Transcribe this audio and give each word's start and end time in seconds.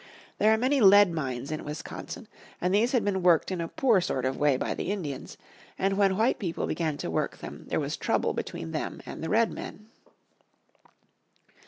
There 0.39 0.51
are 0.51 0.57
many 0.57 0.81
lead 0.81 1.11
mines 1.11 1.51
in 1.51 1.63
Wisconsin 1.63 2.27
and 2.59 2.73
these 2.73 2.91
had 2.91 3.05
been 3.05 3.21
worked 3.21 3.51
in 3.51 3.61
a 3.61 3.67
poor 3.67 4.01
sort 4.01 4.25
of 4.25 4.35
way 4.35 4.57
by 4.57 4.73
the 4.73 4.89
Indians, 4.91 5.37
and 5.77 5.95
when 5.95 6.17
white 6.17 6.39
people 6.39 6.65
began 6.65 6.97
to 6.97 7.11
work 7.11 7.37
them 7.37 7.65
there 7.67 7.79
was 7.79 7.97
trouble 7.97 8.33
between 8.33 8.71
them 8.71 9.03
and 9.05 9.23
the 9.23 9.29
Redmen. 9.29 9.89